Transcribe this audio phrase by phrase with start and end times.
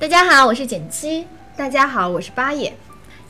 [0.00, 1.26] 大家好，我是简七。
[1.56, 2.72] 大家好，我是八爷。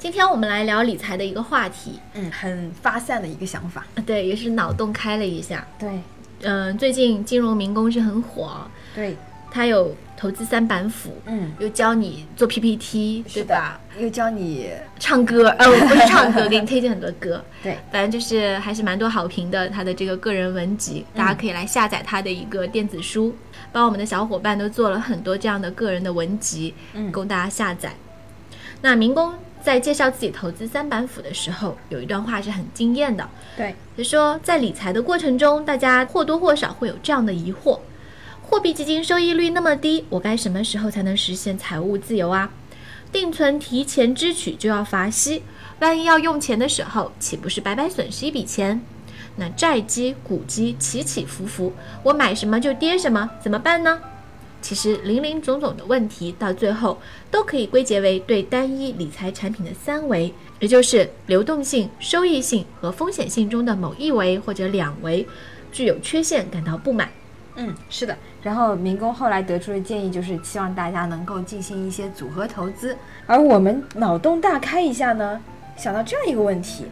[0.00, 3.86] 今天我们来聊理财的一个话题，嗯，很发散的一个想法。
[4.04, 5.64] 对，也是脑洞开了一下。
[5.78, 6.00] 对，
[6.42, 9.16] 嗯、最近金融民工是很火，对，
[9.50, 13.80] 他有投资三板斧，嗯，又教你做 PPT，对吧？？
[13.98, 14.68] 又教你，
[14.98, 17.42] 唱歌，呃，我不是唱歌，给你推荐很多歌。
[17.62, 23.34] 对，反正就是还是蛮多好评的，他的这个个人文集，大家可以来下载他的一个电子书，
[23.72, 27.94] 帮我们的小伙伴都做了很多这样的个人的文集，嗯供大家下载。
[28.82, 29.32] 那民工
[29.62, 33.26] 在介绍自己投资三板斧的时候，有一段话是很惊艳的，
[33.56, 37.80] 对，他说，在理财的过程中，大家或多或少会有这样的疑惑：
[38.48, 42.48] 货币基金收益率那么低，我该什么时候才能实现财务自由啊？
[43.10, 45.42] 定存提前支取就要罚息，
[45.80, 48.80] 万一要用钱的时候，岂不是白白损失一笔钱？
[49.34, 51.72] 那债基、股基起起伏伏，
[52.04, 54.00] 我买什么就跌什么，怎么办呢？
[54.62, 56.98] 其实林林总总的问题，到最后
[57.32, 65.26] 都可以归结为对单一理财产品的三维，也就是流动性、收益性和风险性中的某一维或者两维
[65.72, 67.10] 具有缺陷感到不满。
[67.56, 68.16] 嗯，是的。
[68.42, 75.40] 然后民工后来得出的建议就是希望大家能够进行一些组合投资，而我们脑洞大开一下呢，
[75.76, 76.86] 想到这样一个问题：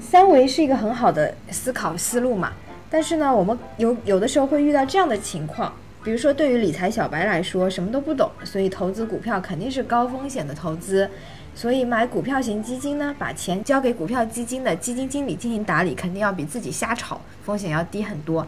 [0.00, 2.52] 三维是一个很好的思考思路嘛，
[2.90, 5.72] 但是呢，我们有有的时候会遇到这样的情况。
[6.02, 11.08] 比如说，对于理财小白来说，什么都不懂，所以投资股票肯定是高风险的投资。
[11.54, 18.46] 所以买股票型基金呢，把钱交给股票基金的基金经理进行打理，肯定要比自己瞎炒风险要低很多。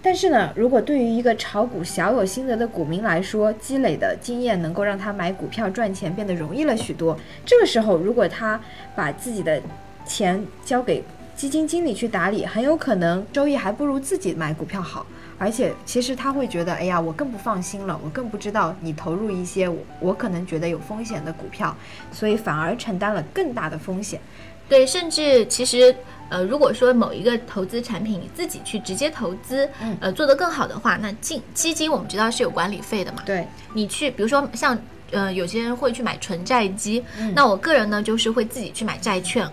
[0.00, 7.18] 但是呢，如果对于一个炒股小有心得的股民来说，积累的经验能够让他买股票赚钱变得容易了许多。
[7.44, 8.60] 这个时候，如果他
[8.94, 9.60] 把自己的
[10.06, 11.02] 钱交给
[11.34, 15.04] 基金经理去打理，很有可能收益还不如自己买股票好。
[15.40, 21.76] 而且，其实他会觉得，哎呀，我更不放心了，我更不知道你投入一些我我可能觉得有风险的股票，
[22.10, 24.20] 所以反而承担了更大的风险。
[24.68, 25.94] 对，甚至其实，
[26.28, 34.78] 呃，如果说某一个投资产品你自己去直接投资，嗯呃，做得更好的话，那基基金我们知道是有管理费的嘛，对，你去，比如说像
[35.10, 39.48] 呃，有些人会去买纯债基，嗯那我个人呢就是会自己去买债券。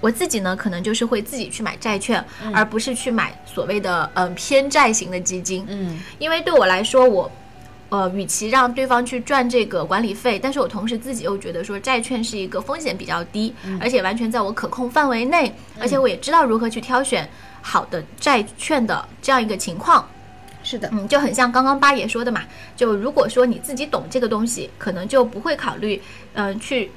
[0.00, 2.24] 我自己呢，可能就是会自己去买债券，
[2.54, 7.28] 而不是去买所谓的嗯、呃偏债型的基金，嗯，因为对我来说，我
[7.90, 17.28] 呃，与其让对方去赚这个管理费，但是我同时自己又觉得说债券是一个风险比较低，而且完全在我可控范围内，而且我也知道如何去挑选
[17.62, 20.06] 好的债券的这样一个情况，
[20.62, 22.42] 是的，嗯，就很像刚刚八爷说的嘛，
[22.76, 26.00] 就如果说你自己懂这个东西，可能就不会考虑，
[26.34, 26.90] 嗯、去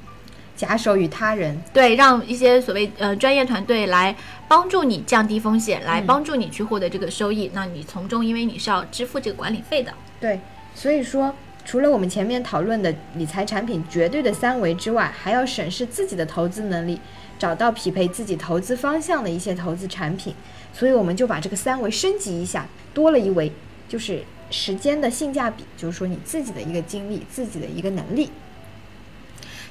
[0.54, 4.14] 假手于他人，对让一些所谓呃专业团队来
[4.46, 10.38] 帮助你降低风险，来帮助你去获得这个收益，那你从中因为你是要支付这个管理费的，对，
[10.74, 11.34] 所以说，
[11.64, 16.98] 除了我们前面讨论的理财产品绝对的三维之外，还要审视自己的投资能力，
[17.38, 20.34] 找到匹配自己投资方向的一些投资产品。
[20.72, 23.52] 所以我们就把这个三维升级一下，多了一维，
[23.88, 28.30] 就是时间的性价比，就是说你自己的一个精力、自己的一个能力。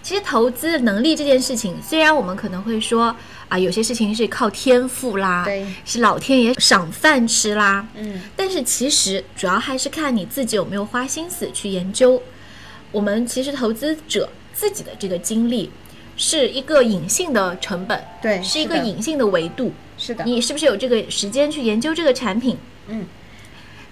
[0.03, 3.15] 其实投资能力这件事情，虽然我们可能会说
[3.49, 12.21] 啊，有些事情是靠天赋啦，对是老天爷赏饭吃啦，嗯，但是其实主要还是看你自己有没有花心思去研究。
[12.91, 15.71] 我们其实投资者自己的这个经历
[16.17, 19.71] 是一个隐性的成本，对，是一个隐性的维度。
[19.97, 22.57] 是的，你是不是有这个时间去研究这个产品？
[22.87, 23.05] 嗯，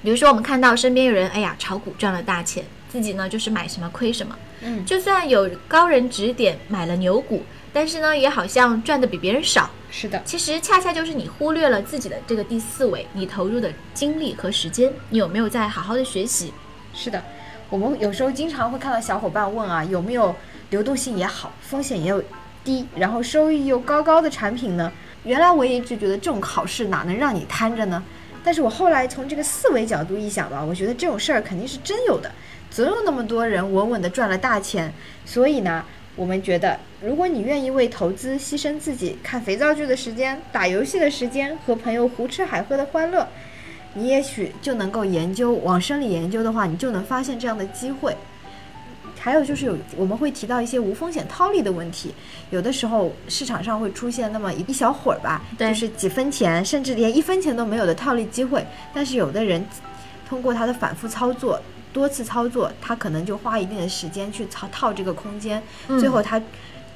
[0.01, 4.35] 比如说我们看到身边有人，哎呀，炒股赚了大钱，自己呢就是买什么亏什么。
[4.61, 9.69] 嗯，就算有高人指点买了牛股，但是呢，也好像赚的比别人少。
[9.91, 16.53] 是的，其实恰恰就是你忽略了自己的这个第四维，你投入的精力和时间，你有没有在好好的学习？
[16.93, 17.23] 是的。
[17.69, 20.35] 我们有时候经常会看到小伙伴问啊，有没有
[20.71, 22.23] 流动性也好，风险也有
[22.63, 24.91] 低，然后收益又高高的产品呢？
[25.23, 28.03] 原来我也一直觉得这种好事哪能让你摊着呢？
[28.43, 32.31] 但是我后来从这个四维角度一想吧，我觉得这种事儿肯定是真有的，
[32.69, 34.93] 总有那么多人稳稳的赚了大钱。
[35.25, 35.83] 所以呢，
[36.15, 43.27] 我们觉得，如果你愿意为投资牺牲自己看肥皂剧的时间、打游戏的时间和朋友胡吃海喝的欢乐，
[43.93, 48.15] 你也许就能够研究往深里研究的话，你就能发现这样的机会。
[49.21, 52.13] 还有就是有我们会提到一些无风险套利的问题，
[52.51, 58.65] 有的时候市场上会出现那么一一小会儿吧，就是几分钱，甚至连一分钱都没有的套利机会。
[58.93, 59.65] 但是有的人
[60.27, 61.59] 通过他的反复操作，
[61.91, 66.41] 多次操作，他可能就花一定的时间去操套这个空间，嗯最后他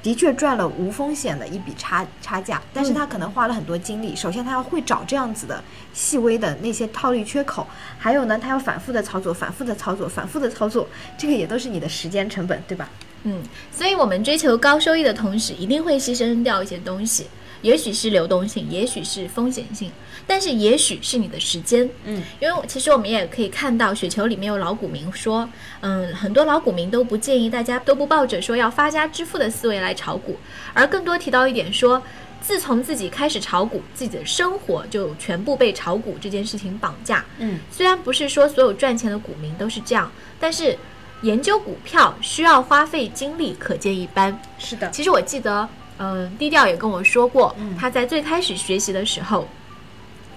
[0.02, 4.14] 的确赚了无风险的一笔差差价，但是嗯他可能花了很多精力。
[4.14, 5.64] 首先，他要会找这样子的
[5.94, 7.66] 细微的那些套利缺口，
[7.98, 10.86] 还有呢，他要反复的操作，反复的操作，反复的操作，
[11.16, 12.88] 这个也都是你的时间成本，对吧？
[13.22, 13.42] 嗯，
[13.72, 17.26] 所以我们追求高收益的同时，一定会牺牲掉一些东西，
[17.64, 19.90] 也许是流动性，也许是风险性，
[20.26, 21.88] 但是也许是你的时间。
[22.04, 25.48] 嗯，因为我其实我们也可以看到，雪球里面有老股民说，
[25.80, 30.36] 嗯，很多老股民都不建议大家都不抱着说要发家致富的思维来炒股，
[30.74, 32.02] 而更多提到一点说，
[32.42, 37.24] 自从自己开始炒股，自己的生活就全部被炒股这件事情绑架。
[37.38, 40.76] 嗯，虽然不是说所有赚钱的股民都是这样，但是
[41.22, 44.38] 研究股票需要花费精力，可见一斑。
[44.58, 45.66] 是的，其实我记得，
[45.98, 47.76] 嗯、低调也跟我说过，嗯。
[47.76, 49.48] 他在最开始学习的时候，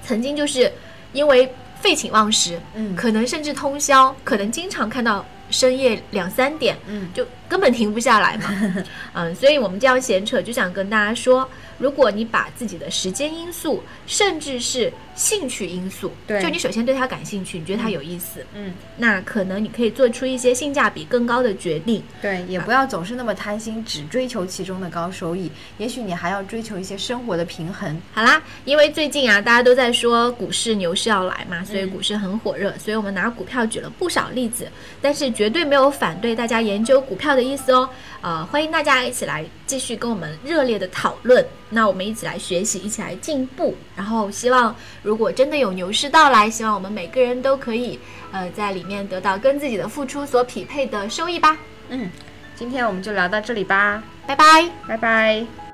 [0.04, 0.72] 曾经就是
[1.14, 1.52] 因为
[1.82, 2.96] 废寝忘食，嗯。
[2.96, 7.10] 可能甚至通宵，可能经常看到深夜两三点，嗯。
[7.14, 8.84] 就根本停不下来嘛。
[9.14, 11.48] 嗯，所以我们这样闲扯，就想跟大家说，
[11.78, 22.04] 如果你把自己的时间因素，甚至是兴趣因素，对就你首先对它感兴趣，你觉得它有意思，嗯，那可能你可以做出一些性价比更高的决定。
[22.22, 25.52] 对，也不要总是那么贪心，只追求其中的高收益。
[25.78, 28.00] 也许你还要追求一些生活的平衡。
[28.14, 34.68] 好啦，因为最近啊，大家都在说股市牛市要来嘛，所以嗯股市很火热，所以我们拿股票举了不少例子，
[35.02, 37.90] 但是绝对没有反对大家研究股票的意思哦。
[38.28, 43.74] 呃，欢迎大家一起来继续跟我们热烈的讨论，那我们一起来学习，一起来进步。
[43.96, 47.98] 然后希望如果真的有牛市到来，希望我们每个人都可以
[48.34, 51.58] 呃在里面得到跟自己的付出所匹配的收益吧。
[51.88, 52.12] 嗯，
[52.54, 54.70] 今天我们就聊到这里吧，拜拜。
[54.86, 55.67] 拜拜。